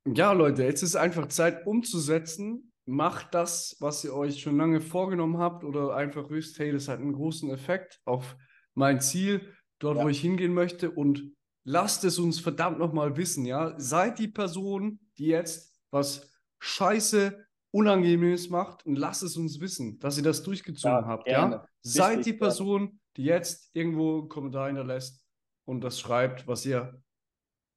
[0.07, 2.73] Ja, Leute, jetzt ist einfach Zeit umzusetzen.
[2.87, 7.01] Macht das, was ihr euch schon lange vorgenommen habt oder einfach wisst, hey, das hat
[7.01, 8.35] einen großen Effekt auf
[8.75, 9.43] mein Ziel,
[9.81, 10.05] dort, ja.
[10.05, 11.33] wo ich hingehen möchte und
[11.65, 13.75] lasst es uns verdammt nochmal wissen, ja?
[13.79, 20.17] Seid die Person, die jetzt was scheiße Unangenehmes macht und lasst es uns wissen, dass
[20.17, 21.57] ihr das durchgezogen ja, habt, gerne.
[21.57, 21.67] ja?
[21.83, 25.25] Seid Richtig, die Person, die jetzt irgendwo einen Kommentar hinterlässt
[25.65, 27.03] und das schreibt, was ihr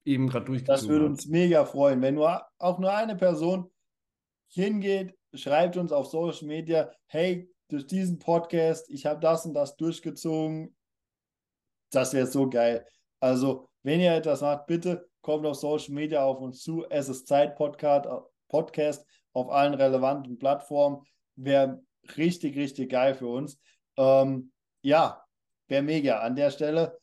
[0.04, 0.82] eben gerade durchgezogen habt.
[0.82, 3.70] Das würde uns mega freuen, wenn nur auch nur eine Person
[4.48, 9.76] hingeht, schreibt uns auf Social Media, hey, durch diesen Podcast, ich habe das und das
[9.76, 10.76] durchgezogen.
[11.94, 12.86] Das wäre so geil.
[13.20, 16.84] Also, wenn ihr etwas macht, bitte kommt auf Social Media auf uns zu.
[16.90, 18.08] Es ist Zeit Podcast,
[18.48, 21.02] Podcast auf allen relevanten Plattformen.
[21.36, 21.82] Wäre
[22.16, 23.58] richtig, richtig geil für uns.
[23.96, 25.24] Ähm, ja,
[25.68, 26.20] wäre mega.
[26.20, 26.98] An der Stelle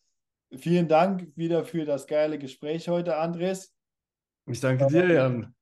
[0.54, 3.74] vielen Dank wieder für das geile Gespräch heute, Andres.
[4.48, 5.56] Ich danke dir, Jan.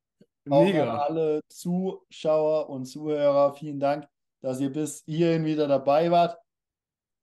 [0.45, 0.83] Mega.
[0.83, 4.07] Auch an alle Zuschauer und Zuhörer, vielen Dank,
[4.41, 6.37] dass ihr bis hierhin wieder dabei wart.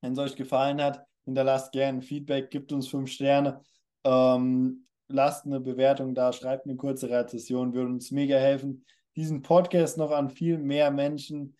[0.00, 3.61] Wenn es euch gefallen hat, hinterlasst gerne Feedback, gibt uns fünf Sterne,
[4.05, 9.99] ähm, lasst eine Bewertung da, schreibt eine kurze Rezession, würde uns mega helfen, diesen Podcast
[9.99, 11.55] noch an viel mehr Menschen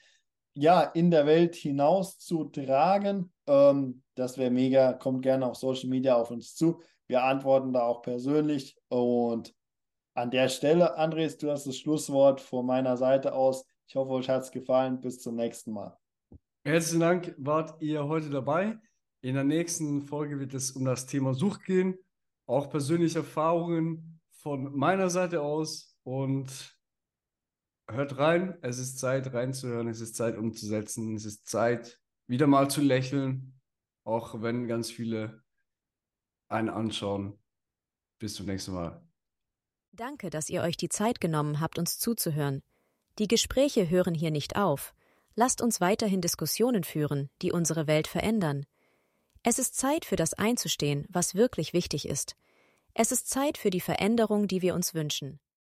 [0.57, 3.31] ja, in der Welt hinaus zu tragen.
[3.47, 4.95] Ähm, das wäre mega.
[4.95, 6.81] Kommt gerne auf Social Media auf uns zu.
[7.07, 8.77] Wir antworten da auch persönlich.
[8.89, 9.55] Und
[10.14, 13.67] an der Stelle, Andres, du hast das Schlusswort von meiner Seite aus.
[13.87, 15.01] Ich hoffe, euch hat es gefallen.
[15.01, 15.97] Bis zum nächsten Mal.
[16.64, 18.79] Herzlichen Dank, wart ihr heute dabei.
[19.27, 21.99] In der nächsten Folge wird es um das Thema Sucht gehen.
[22.47, 25.99] Auch persönliche Erfahrungen von meiner Seite aus.
[26.05, 26.79] Und
[27.91, 28.57] hört rein.
[28.62, 29.89] Es ist Zeit reinzuhören.
[29.89, 31.16] Es ist Zeit umzusetzen.
[31.16, 33.61] Es ist Zeit, wieder mal zu lächeln.
[34.05, 35.43] Auch wenn ganz viele
[36.47, 37.37] einen anschauen.
[38.20, 39.05] Bis zum nächsten Mal.
[39.91, 42.62] Danke, dass ihr euch die Zeit genommen habt, uns zuzuhören.
[43.18, 44.95] Die Gespräche hören hier nicht auf.
[45.35, 48.66] Lasst uns weiterhin Diskussionen führen, die unsere Welt verändern.
[49.49, 52.34] Es ist Zeit für das einzustehen, was wirklich wichtig ist.
[52.94, 55.38] Es ist Zeit für die Veränderung, die wir uns wünschen.